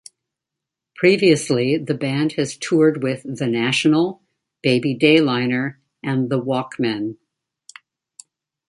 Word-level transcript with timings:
Previously 0.95 1.77
the 1.77 1.93
band 1.93 2.31
has 2.33 2.57
toured 2.57 3.03
with 3.03 3.21
The 3.21 3.45
National, 3.45 4.23
Baby 4.63 4.97
Dayliner, 4.97 5.77
and 6.01 6.27
The 6.31 6.41
Walkmen. 6.41 7.17